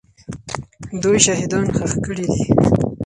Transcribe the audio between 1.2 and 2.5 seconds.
شهیدان ښخ کړي دي.